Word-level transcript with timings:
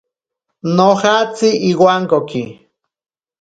Nojatsi 0.77 1.49
iwankoki. 1.69 2.41